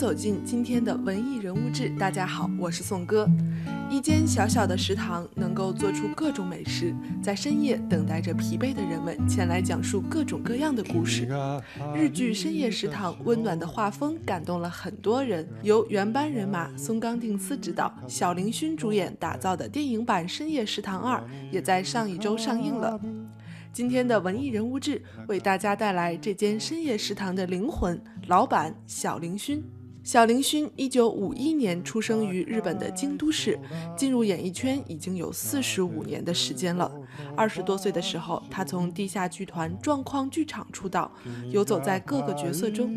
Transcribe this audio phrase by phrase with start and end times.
[0.00, 1.90] 走进今天的文艺人物志。
[1.98, 3.28] 大家好，我是宋哥。
[3.90, 11.28] 一间小小的食堂能够做出各种美食，在深夜等待着疲惫的人们前来讲述各种各样的故事。
[11.94, 15.46] 日剧《深夜食堂》温暖的画风感动了很多人。
[15.62, 21.18] 由原班人马松冈定司执导，小林薰主演打造的电影版《深夜食堂二》
[21.52, 22.98] 也在上一周上映了。
[23.70, 29.60] 今天的文艺人物志为大家带来这间深夜食堂的灵魂——老板小林薰。
[30.10, 33.56] 小林薰一九五一年出生于日本的京都市，
[33.96, 36.90] 进入演艺圈已经有四十五年的时间了。
[37.36, 41.08] 二十多岁的时候，他从地下剧团状况剧场出道，
[41.52, 42.92] 游走在各个角色中。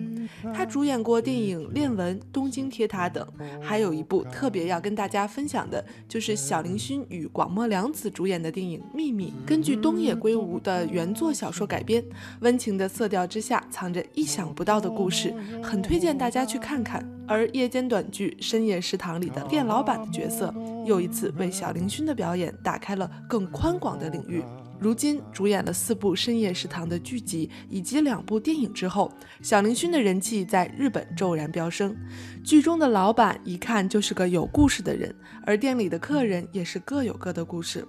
[0.56, 3.24] 他主演过电影《恋文》《东京铁塔》等，
[3.62, 12.04] 还有一部特别要跟大家分享的，就是小林薰与广末凉子主演的电影《秘密》，根据东野圭吾的原作小说改编，
[12.40, 17.03] 温情的色调之下藏着意想不到的故事，很推荐大家去看看。
[17.28, 20.54] 而夜间短剧《深夜食堂》里的店老板的角色，
[20.86, 24.44] 又一次为小林薰的表演打开了更宽广的领域。
[24.80, 29.10] 如今主演了四部《深夜食堂》的剧集以及两部电影之后，
[29.42, 31.96] 小林薰的人气在日本骤然飙升。
[32.44, 35.16] 剧中的老板一看就是个有故事的人，
[35.46, 37.88] 而店里的客人也是各有各的故事。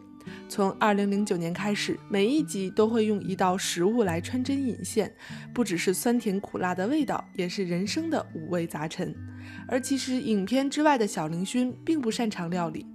[0.48, 5.12] 从二零零九年开始，每一集都会用一道食物来穿针引线，
[5.52, 9.14] 不只是酸甜苦辣的味道，也是人生的五味杂陈。
[9.66, 12.86] 而其实影片之外的小林薰并不擅长料理。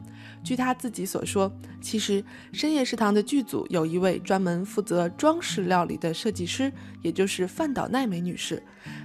[0.44, 8.62] 据他自己所说，其实深夜食堂的剧组有一位专门负责装饰料理的设计师，也就是范岛奈美女士。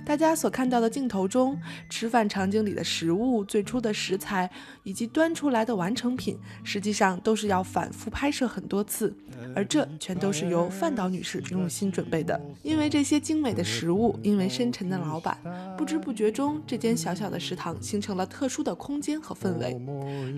[0.06, 1.58] 大家所看到的镜头中，
[1.90, 4.48] 吃饭场景里的食物、最初的食材
[4.84, 9.14] 以及端出来的完成品，实际上都是要反复拍摄很多次，
[9.54, 12.40] 而这全都是由范岛女士用心准备的。
[12.62, 15.36] 因为这些精美的食物，因为深沉的老板，
[15.76, 19.76] 不知不觉中，这间小小的食堂形成了特殊的空间和氛围。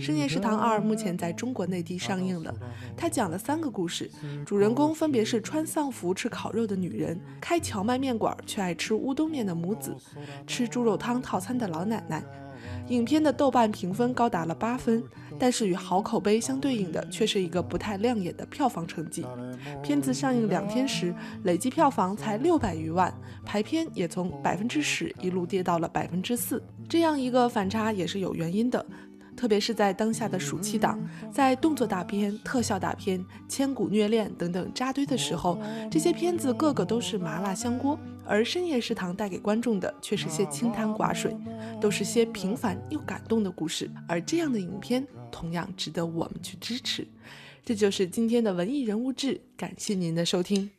[0.00, 0.80] 深夜食堂二。
[0.86, 2.54] 目前在中国内地上映了，
[2.96, 4.10] 它讲了三个故事，
[4.44, 9.94] 主人公分别是穿丧服吃烤肉的女人，开荞麦面馆却爱吃乌冬面的母子，
[10.46, 12.24] 吃猪肉汤套餐的老奶奶。
[12.88, 15.02] 影片的豆瓣评分高达了八分，
[15.38, 19.24] 但是与好口碑相对应的却是一个不太亮眼的票房成绩。
[19.82, 21.14] 片子上映两天时，
[21.44, 23.12] 累计票房才六百余万，
[23.44, 28.84] 排片也从百分之十一路跌到了百分之四，这样一个反差也是有原因的。
[29.36, 30.98] 特别是在当下的暑期档，
[31.30, 35.58] 在动作大片、特效大片、千古虐恋等等扎堆的时候，
[35.90, 41.36] 这些片子个个都是麻辣香锅，而深夜食堂带给观众的却是些清汤寡水，
[41.80, 43.90] 都是些平凡又感动的故事。
[44.08, 47.06] 而这样的影片同样值得我们去支持。
[47.64, 50.70] 这就是今天的文艺人物志，感谢您的收听。